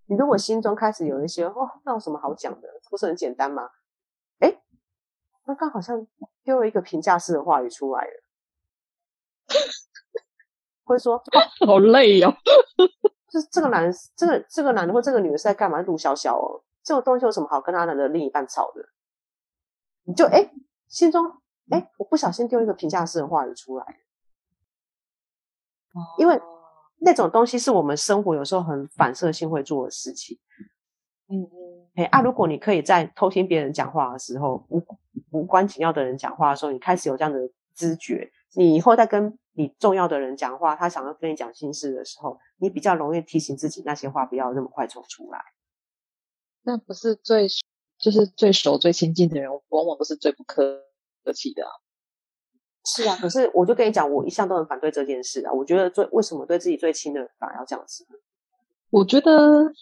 [0.06, 2.68] 你如果心中开始有一些哦，那有什么好讲的？
[2.90, 3.70] 不是很简单吗？
[4.38, 4.60] 哎，
[5.44, 6.06] 刚刚好像
[6.42, 8.22] 丢了一个评价式的话语出来了，
[10.92, 11.16] 会说
[11.60, 12.32] 哦，好累哦，
[13.28, 15.80] 这 这个男人，这个这个男的或这个女的是在干嘛？
[15.82, 18.82] 路小小哦，这种东西有什么好跟他的另一半吵的？
[20.04, 20.50] 你就诶，
[20.88, 21.24] 心中
[21.70, 23.84] 哎，我不小心丢一个评价式的话语出来，
[26.18, 26.40] 因为。
[27.04, 30.38] 那种东西是我们生活有时候很反射性会做的事情，
[31.26, 34.80] 嗯嗯，哎啊，如果你可以在偷听别人讲话的时候，无
[35.32, 37.40] 无关紧要的人讲话的时候，你开始有这样的
[37.74, 45.38] 知觉，你以后在跟你重要的人讲话，他想要跟你讲心事的时候，你比较容易提醒自己那些话不要那么快说出来。
[46.62, 47.46] 那不是最
[47.98, 50.82] 就是最熟最亲近的人，往往都是最不客
[51.34, 51.70] 气的啊。
[52.84, 55.52] 是啊，可是我就跟你讲，我一向都很反对这件事啊。
[55.52, 58.06] 我觉得最为什么对自己最亲的人反而要这样子？
[58.90, 59.72] 我觉得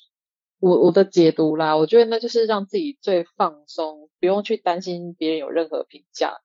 [0.58, 6.38] 我我的解读啦，我觉得那就是让自己最放松，不用去担心别人有任何评价。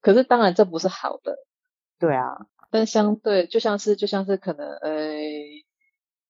[0.00, 1.36] 可是当然这不是好的，
[1.98, 2.46] 对啊。
[2.70, 4.90] 但相对就像是就像是可能呃，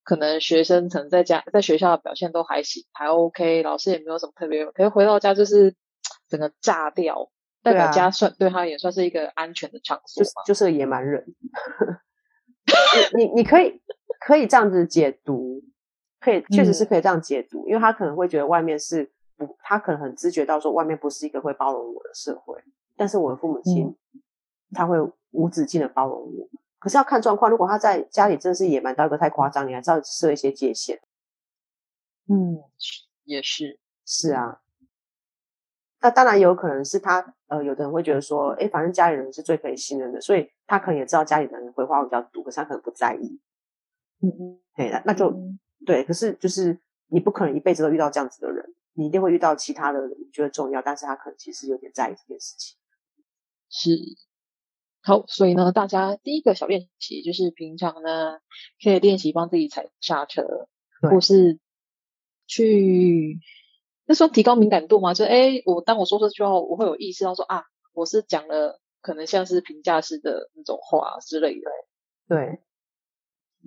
[0.02, 5.74] 可能学生曾在家在学校的表现都还行，还 OK，老师也没有什么特别，可是回到家就是
[6.28, 7.30] 整个炸掉。
[7.62, 11.26] 代表家算对，他也算是一个安全的场所，就是就是个野蛮人。
[13.14, 13.82] 你你你可以
[14.18, 15.62] 可以这样子解读，
[16.20, 22.56] 可以确实是可以这样解读，嗯、因为他可能会觉得外面是不，他可能很知觉到说外面不是一个会包容我的社会，
[22.96, 24.22] 但是我的父母亲、嗯、
[24.72, 24.96] 他会
[25.30, 26.48] 无止境的包容我。
[26.78, 31.00] 可是要看状况，如果他在家里真的是野蛮到一个太夸张，你还是要设一些界限。
[32.26, 32.62] 嗯，
[33.24, 34.62] 也是，是啊。
[36.00, 43.38] 那当然也有可能是他，呃，有的人会觉得说，哎，反正家里人是最可以信任的，所以他可能也知道家里人回话比较多，可是他可能不在意。
[44.22, 46.02] 嗯嗯，对，那就、嗯、对。
[46.04, 52.78] 可是就是你不可能一辈子都遇到这样子的人，你一定会遇到其他的人，你觉得重要，但是他可能其实有点在意这件事情。
[53.68, 53.90] 是。
[55.02, 58.38] 好，所以呢，大家第一个小练习就是平常呢，
[58.82, 60.68] 可以练习帮自己踩刹车，
[61.00, 61.58] 或是
[62.46, 63.38] 去，
[64.04, 71.70] 那说提高敏感度嘛，就哎我当我说这句话，我会有意识到说啊，我是讲了可能像是评价式的那种话之类的。
[72.28, 72.60] 对，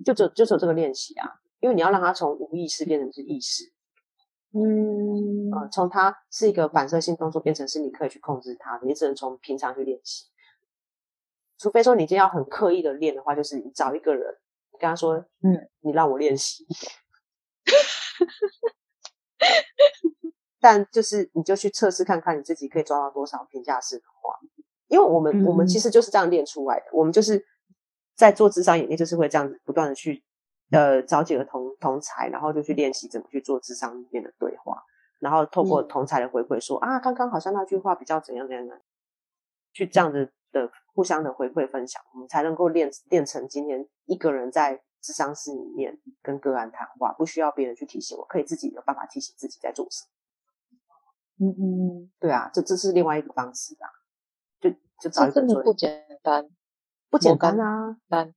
[0.04, 1.28] 就只就只有这个练习啊，
[1.60, 3.72] 因为你要让它从无意识变成是意识。
[4.52, 10.26] 嗯，呃，从它是一个反射性动作变成是你可以去控制它，你只能从平常去练习。
[11.58, 14.36] 除非说你今天要很刻意的练的话，就是你找一个人，
[14.72, 16.66] 你跟他说，嗯，你让我练习。
[20.60, 24.38] 但就是你就去测试看看你自己可以抓到多少评价式的话，
[24.88, 26.86] 因为我们、嗯、我们其实就是这样练出来的。
[26.92, 27.44] 我们就是
[28.14, 30.24] 在做智商演练，就是会这样子不断的去
[30.70, 34.82] 呃找几个同同才，然后就去练习怎么去做智商里面的对话，
[35.18, 38.80] 然后透过同才的回馈说、嗯、啊，刚刚好像那句话比较怎样怎样的，
[39.74, 40.70] 去这样子的。
[40.96, 51.44] 互相的回馈分享，我们才能够练练成今天一个人在智商室里面跟个案谈话，不需要别人去提醒我，可以自己有办法提醒自己在做什么。
[51.44, 53.90] 嗯嗯，对啊，这这是另外一个方式啊，
[54.60, 56.48] 就就找一个真的不简单，
[57.10, 58.32] 不简单啊，单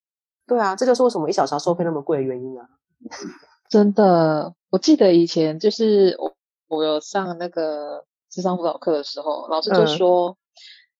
[0.47, 2.67] 对啊，这就是为什么一小时收费那么贵的原因啊。
[3.69, 6.35] 真的，我记得以前就是我
[6.69, 10.37] 我有上那个智商辅导课的时候，老师就说、嗯、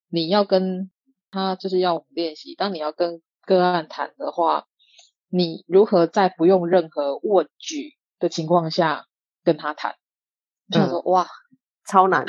[0.09, 0.91] 你要跟。
[1.29, 4.65] 他就是要我们练习，当你要跟个案谈的话，
[5.29, 9.07] 你如何在不用任何问句的情况下
[9.43, 9.95] 跟他谈？
[10.71, 11.27] 就、嗯、说哇，
[11.85, 12.25] 超难，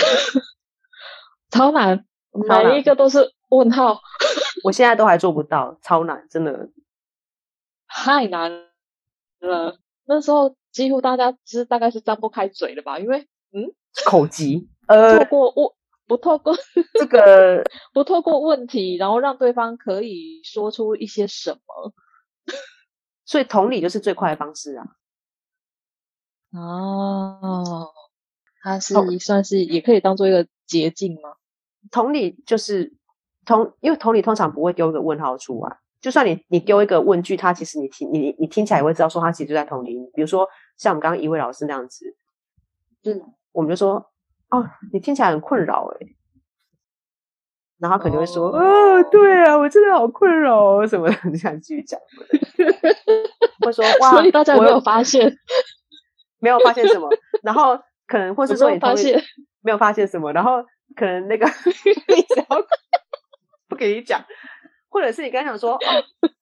[1.51, 4.01] 超难，每一个都是问号。
[4.65, 6.69] 我现在都还做不到，超难，真的
[7.87, 8.51] 太难
[9.41, 9.79] 了。
[10.05, 13.73] 那时候几乎大家其实大概是张不开嘴的吧，因为嗯，
[14.05, 15.78] 口急，呃，透过我。
[16.09, 16.57] 不透过
[16.95, 21.93] 这个， 不透过问题，然后让对方可以说出一些什么，
[23.27, 24.87] 所以同理就是最快的方式啊。
[26.51, 27.93] 哦，
[28.63, 31.35] 它是算是也可以当做一个捷径吗？
[31.91, 32.95] 同理就是
[33.45, 40.07] 同，因为同理通常不会丢一个问号出来，就算你你丢一个问句，他其实你听你你听起来也会知道说他其实就在同理你。
[40.15, 42.17] 比如说像我们刚刚一位老师那样子，
[43.03, 43.13] 就
[43.53, 44.11] 我们就说。
[44.51, 46.07] 哦，你听起来很困扰哎，
[47.79, 52.01] 然后可能会说，哦，哦，对啊，我真的好困扰哦，什么的，你想继续讲，
[53.65, 55.37] 会说 哇，所以大家有没有发现？
[56.41, 57.09] 没有发现什么，
[57.43, 59.21] 然后可能或是说你发现
[59.61, 61.45] 没有发现什么，然后可能那个
[62.15, 62.47] 你只要
[63.69, 64.25] 不给你讲，
[64.89, 65.79] 或者是你刚想说，哦，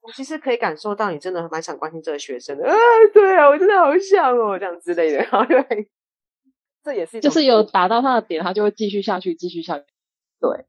[0.03, 2.75] 我其实可以感受到你真的蛮想关心这个学生的，啊，
[3.12, 5.88] 对啊，我真的好想哦，这样之类的，然后就会。
[6.87, 9.87] 这也是就是有打到他的点，他就会继续下去，继续下去，
[10.38, 10.64] 对，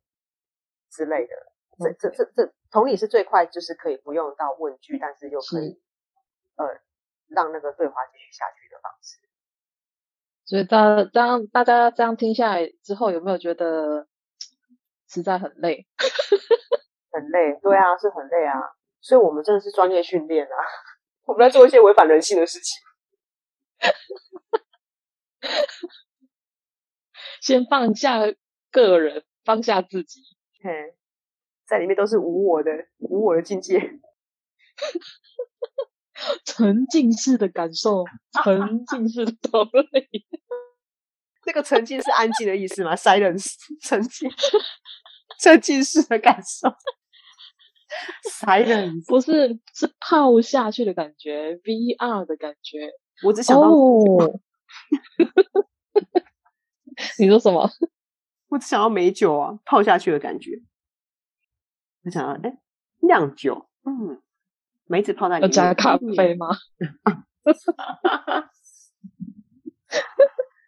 [0.90, 1.36] 之类的。
[1.78, 5.80] 这这这这同理是最快，就是可以不用到问句，但是又可以
[6.56, 6.66] 呃
[7.28, 9.20] 让那个对话继续下去的方式。
[10.44, 14.08] 所以大当大家这样听下来之后，有没有觉得
[15.08, 15.86] 实在很累？
[17.14, 18.56] 很累，对啊，是很累啊。
[19.02, 20.58] 所以我们真的是专业训练啊，
[21.26, 22.76] 我们在做一些违反人性的事情。
[27.42, 28.20] 先放下
[28.72, 30.22] 个人，放下自己，
[30.62, 30.70] 嘿，
[31.66, 33.80] 在里面都是无我的，无我的境界，
[36.46, 38.04] 沉浸式的感受，
[38.44, 40.26] 沉浸式的同理。
[41.46, 44.30] 那个沉浸是安静的意思吗？Silence，沉浸，
[45.40, 46.68] 沉浸式的感受
[48.42, 52.92] ，Silence，不是，是泡下去的感觉，VR 的感觉。
[53.24, 53.70] 我只想到。
[53.70, 54.36] Oh.
[57.20, 57.70] 你说什么？
[58.50, 60.62] 我只想要美酒啊，泡下去的感觉。
[62.04, 62.58] 我想要哎，
[63.02, 64.22] 酿酒，嗯，
[64.86, 66.48] 梅子泡在里面，要加咖啡吗？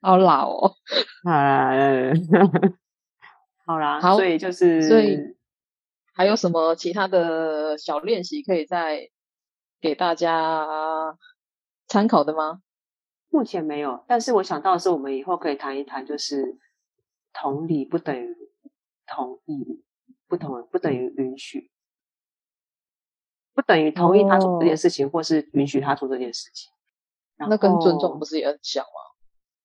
[0.02, 0.76] 好老哦！
[1.30, 2.14] 哎，
[3.66, 5.18] 好啦，好，所以就是，所以
[6.14, 9.10] 还有什么其他的小练习可以再
[9.82, 11.18] 给大家
[11.88, 12.62] 参考的吗？
[13.30, 16.58] 目前没有，但是我想到的是，我们以后可以谈一谈，就是
[17.32, 18.36] 同理不等于
[19.06, 19.84] 同意，
[20.28, 21.72] 不同不等于允许，
[23.54, 26.72] 不等于同意他做这件事情，哦、或是允许他做这件事情。
[27.38, 28.90] 那跟尊重不是也很像吗？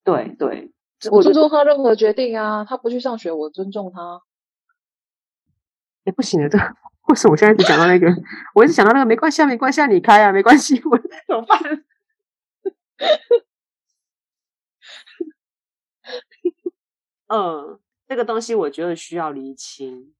[0.05, 0.72] 对对，
[1.11, 4.20] 我尊重他任何决定啊，他不去上学，我尊重他。
[6.05, 6.59] 也、欸、不行了，这
[7.09, 8.07] 为什么我现在一直讲到那个？
[8.55, 11.59] 我一直想到那个，没关系啊，没关系啊，你开啊，没关系，我怎么办？
[17.27, 20.15] 嗯，这个东西我觉得需要厘清。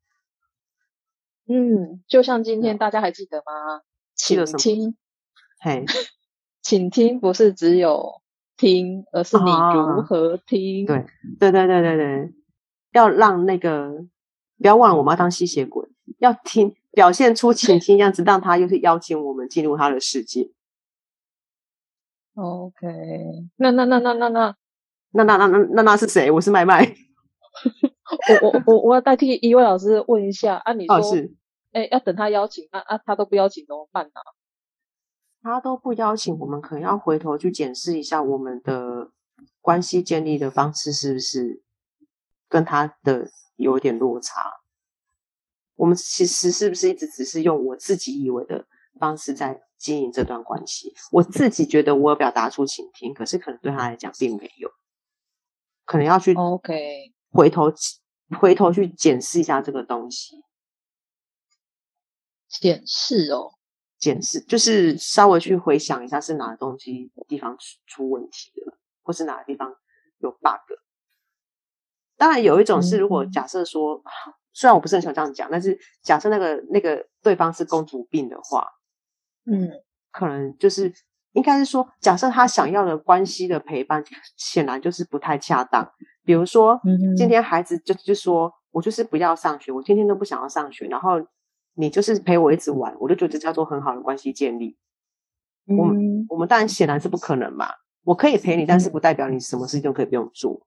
[1.47, 3.83] 嗯，就像今天大家还记得吗？
[4.15, 4.97] 请听，
[5.61, 5.85] 嘿，
[6.63, 8.23] 请听，不是只有
[8.57, 10.87] 听，而是你如何听。
[10.87, 11.05] 对，
[11.39, 12.33] 对，对，对，对，对，
[12.93, 13.91] 要让那个
[14.57, 15.87] 不要忘了，我们要当吸血鬼，
[16.19, 20.51] 要听，表现出倾 听样子，让他又是邀请我们进入他的世界。
[22.35, 22.87] OK，
[23.57, 24.57] 那那那那那那
[25.15, 26.29] 那那那那那那是谁？
[26.31, 26.85] 我是麦麦。
[28.43, 30.97] 我我我我要代替一位老师问一下啊，你说，
[31.73, 34.13] 哎、哦，要等他邀请，啊啊，他都不邀请怎么办呢？
[35.41, 39.11] 他都不邀请，我们可能要回头去检视一下我们的
[39.61, 41.63] 关系建立的方式是不是
[42.49, 44.41] 跟他的有点落差。
[45.77, 48.67] 我们其实是不是一直只是用我自己以为的
[48.99, 50.93] 方式在经营这段关系？
[51.13, 54.71] 我自己觉得我有表达出倾听，可是可能对他来讲并没有，
[55.85, 57.13] 可能要去 OK。
[57.31, 57.73] 回头
[58.39, 60.37] 回头去检视一下这个东西，
[62.49, 63.55] 检视哦，
[63.99, 69.75] 检视就是稍微去回想一下是哪个东西地方出出问题了，或是哪个地方
[70.19, 70.79] 有 bug。
[72.17, 78.69] 当然有一种是，如果假设说，嗯、虽然我不是很想这样讲，但是假设那个那个对方是公主病的话，
[79.47, 80.95] 嗯，可能就是
[81.35, 84.03] 应该是说，假设他想要的关系的陪伴，
[84.37, 85.89] 显然就是不太恰当。
[86.25, 86.81] 比如说，
[87.17, 91.21] 今天孩子就就说，我就是不要上学，我天天都不想要上学，然后
[91.75, 94.77] 你就是陪我一直玩，我就觉得这叫做很好的关系建立。
[95.67, 97.69] 我们我们当然显然是不可能嘛，
[98.05, 100.67] 我可以陪你，但是不代表你什么事情都可以不用做。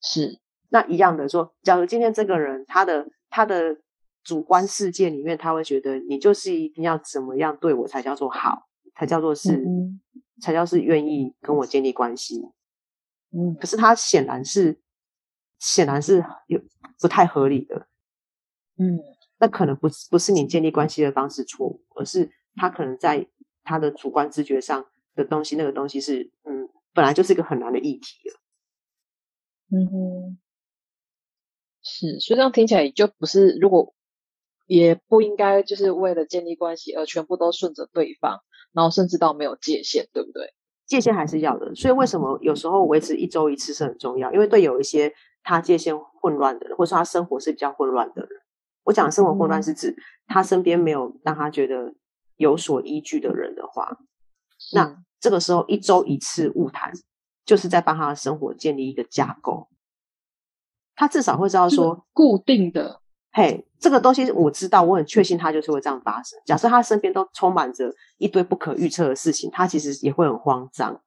[0.00, 0.40] 是，
[0.70, 3.76] 那一样的说，假如今天这个人他的他的
[4.22, 8.66] 主观世界里面，他会觉得你就是一定要怎么样对我才叫做好，
[8.96, 9.62] 才叫做是，
[10.40, 12.40] 才叫是愿意跟我建立关系。
[13.30, 14.80] 嗯，可是他显然是。
[15.58, 16.60] 显然是有
[17.00, 17.88] 不太合理的，
[18.76, 19.00] 嗯，
[19.38, 23.26] 那可能不是不是你建立关系的方式错误，而是他可能在
[23.64, 28.38] 他的主观知觉上的东西，那个东西是嗯，本来就是一个很难的议题了，
[29.72, 30.38] 嗯哼，
[31.82, 33.94] 是，所以这样听起来也就不是，如果
[34.66, 38.42] 也不应该就是为了建立关系而全部都顺着对方，
[38.76, 40.54] 然后甚至到没有界限，对不对？
[40.86, 44.30] 界限还是要的，所以为什么有时候维持一周一次是很重要？
[44.32, 45.12] 因为对有一些。
[45.48, 48.30] 他界限混乱的人，或者说他生活是比较混乱的人。
[48.82, 49.94] 我讲的生活混乱是指
[50.26, 51.94] 他身边没有让他觉得
[52.34, 53.96] 有所依据的人的话，
[54.72, 56.92] 那这个时候一周一次晤谈，
[57.44, 59.68] 就是在帮他的生活建立一个架构。
[60.96, 63.00] 他至少会知道说固定的，
[63.36, 66.40] 嘿，这个东西我知道，我很确信他就是会这样发生。
[66.46, 70.98] 假设他身边都充满着一堆不可预测的事情，他其实也会很慌张。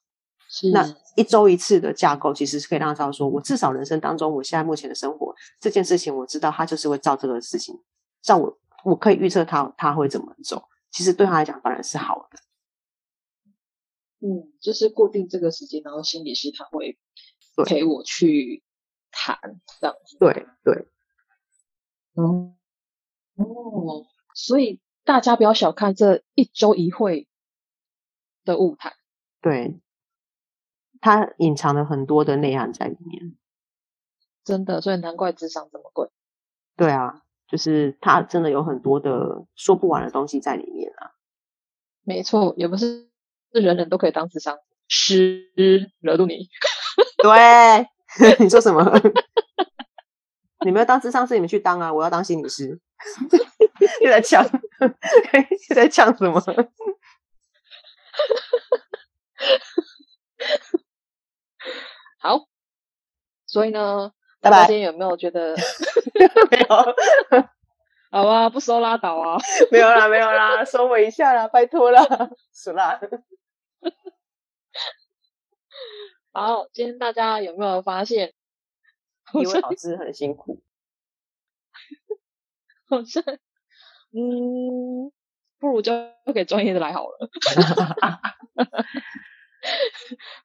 [0.71, 7.75] 那一周一次的架构，其实是可以让他知道说，我至少人生当中，我现在目前的生活这件事情，我知道他就是会照这个事情，
[8.21, 10.63] 照我我可以预测他他会怎么走。
[10.91, 12.37] 其实对他来讲，当然是好的。
[14.19, 16.99] 嗯，就是固定这个时间，然后心理师他会
[17.65, 18.63] 陪我去
[19.09, 19.35] 谈
[19.81, 20.15] 这样子。
[20.19, 20.85] 对对，
[22.19, 22.55] 嗯
[23.36, 27.27] 哦，所以大家不要小看这一周一会
[28.43, 28.93] 的舞台。
[29.41, 29.79] 对。
[31.01, 33.38] 它隐藏了很多的内涵在里面，
[34.43, 36.10] 真的，所以难怪智商这么贵。
[36.75, 41.12] 对啊，就是它真的有很多的说不完的东西在里面啊。
[42.03, 43.10] 没错，也不是
[43.53, 44.58] 是人人都可以当智商
[44.89, 45.49] 师，
[46.01, 46.49] 惹怒你。
[47.23, 47.88] 对，
[48.43, 48.84] 你说什么？
[50.65, 51.93] 你们要当智商师，你们去当啊！
[51.93, 52.79] 我要当心理师。
[54.01, 54.43] 又在呛，
[55.69, 56.41] 又在呛什么？
[62.19, 62.45] 好，
[63.45, 65.55] 所以呢，大家今天有没有觉得
[66.51, 66.67] 没有？
[68.12, 69.37] 好啊，不收拉倒啊！
[69.71, 72.01] 没有啦，没有啦，收我一下啦，拜托啦，
[72.51, 72.99] 死啦。
[76.33, 78.33] 好，今天大家有没有发现，
[79.34, 80.62] 一位老 师很辛苦？
[82.90, 83.23] 好像，
[84.12, 85.12] 嗯，
[85.60, 85.94] 不如交
[86.34, 87.30] 给专业的来好了。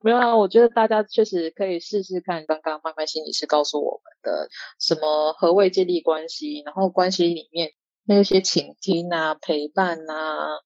[0.02, 2.44] 没有啊，我觉得大家确实可以试试看。
[2.46, 7.72] 刚刚麦麦心理师告诉我们的，什么何谓建立关系，然后关系里面
[8.04, 10.58] 那些倾听啊、陪伴啊、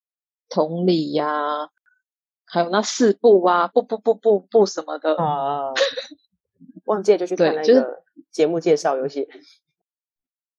[0.49, 1.69] 同理呀、啊，
[2.47, 5.73] 还有那四步啊，不不不不不什么的啊，
[6.87, 9.29] 忘记了就去看那个节目介绍，有写。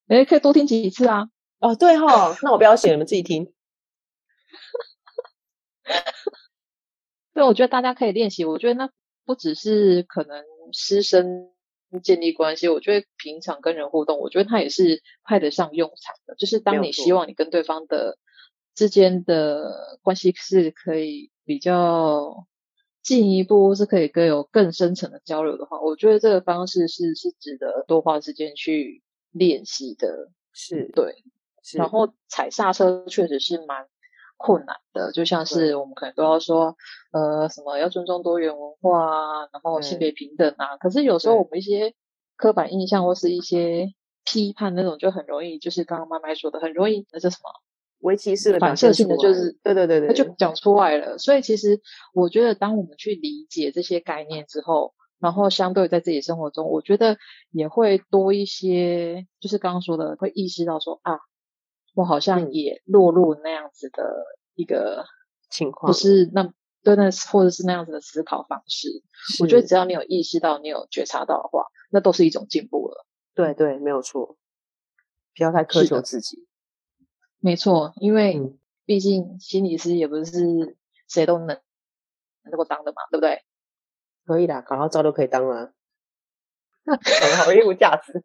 [0.08, 1.28] 哎，可以多听几次啊！
[1.60, 3.52] 哦，对哈， 那我不要写，你们自己听。
[7.34, 8.44] 对，我觉得大家可以练习。
[8.44, 8.90] 我觉得那
[9.24, 11.50] 不只是可能师生
[12.02, 16.34] 建立关系，我觉得平常跟人互动，我觉得它也是派得上用场的。
[16.34, 18.18] 就是当你希望你跟对方的
[18.74, 22.46] 之间的关系是可以比较
[23.02, 29.02] 进一步，是可以更有更深层的交流的话，我觉得这个方式是是值得多花时间去。
[29.32, 30.32] 练习的。
[30.52, 31.22] 是对，
[31.62, 31.78] 是。
[31.78, 33.86] 然后踩刹车确实是蛮
[34.36, 36.76] 困难的，就像是我们可能都要说，
[37.12, 41.94] 呃，什么要尊重多元文化啊，然后性别平等啊，可是有时候我们一些
[42.36, 43.94] 刻板印象或是一些
[44.24, 47.50] 批判那种，就很容易，就是刚刚麦麦说的，很容易那叫什么
[48.00, 51.18] 微歧视的反射性的，就是对对对对，他就讲出来了。
[51.18, 51.80] 所以其实
[52.14, 57.18] 我觉得，当我们去理解这些概念之后，然后，相对在自己生活中，我觉得
[57.50, 61.18] 也会多一些，就是刚刚说的，会意识到说啊，
[61.94, 64.02] 我好像也落入那样子的
[64.54, 65.04] 一个
[65.50, 66.50] 情况，不是那
[66.82, 68.88] 对那或者是那样子的思考方式。
[69.40, 73.04] 我觉得只要你有意识到，你有觉察到的话，那都是一种进步了。
[73.34, 74.38] 对对，没有错，
[75.36, 76.46] 不要太苛求自己。
[77.40, 78.52] 没错，因为
[78.84, 80.76] 毕竟心理师也不是
[81.08, 81.60] 谁都能
[82.42, 83.42] 能够当的嘛，对不对？
[84.26, 85.72] 可以啦，考到照都可以当了，
[86.84, 88.22] 很好，业务价值。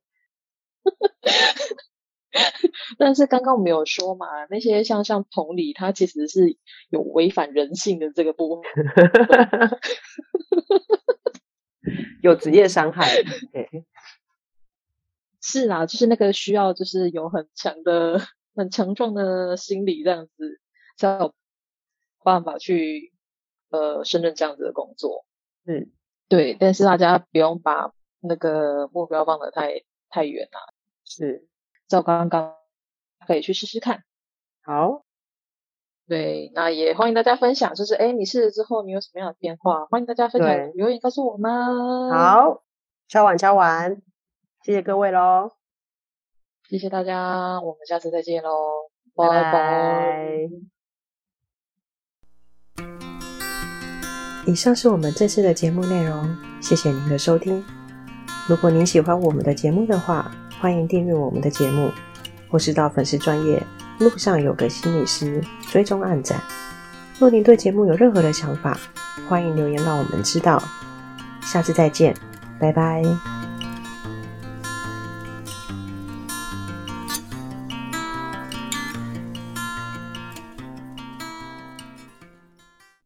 [2.97, 6.57] 但是刚刚我们有说嘛，那些像像同理，它其实是
[6.89, 8.69] 有违反人性的这个部分，
[12.21, 13.09] 有职业伤害。
[15.41, 18.19] 是啦，就是那个需要，就是有很强的、
[18.55, 20.59] 很强壮的心理，这样子
[20.97, 21.33] 才有
[22.23, 23.13] 办法去
[23.69, 25.25] 呃胜任这样子的工作。
[25.65, 25.91] 嗯，
[26.29, 27.91] 对，但是大家不用把
[28.21, 30.73] 那个目标放得太太远了。
[31.03, 31.47] 是，
[31.87, 32.55] 照刚刚
[33.27, 34.03] 可以去试试看。
[34.63, 35.03] 好，
[36.07, 39.85] 对，那也欢迎大家分享，就是哎，你试了之后你有什么样的变化？
[39.87, 42.11] 欢迎大家分享留言告诉我们。
[42.11, 42.63] 好，
[43.07, 44.01] 敲完敲完，
[44.63, 45.54] 谢谢各位喽，
[46.69, 48.49] 谢谢大家，我们下次再见喽，
[49.15, 49.43] 拜拜。
[49.43, 50.49] 拜拜。
[54.47, 57.63] 以上是我们这次的节目内容，谢谢您的收听。
[58.47, 61.91] 如果您喜欢我们的节目的话，欢迎订阅我们的节目，
[62.49, 63.61] 或是到粉丝专业
[63.99, 66.39] 路上有个心理师追踪暗赞。
[67.19, 68.77] 若您对节目有任何的想法，
[69.27, 70.61] 欢迎留言让我们知道。
[71.41, 72.15] 下次再见，
[72.59, 73.34] 拜拜。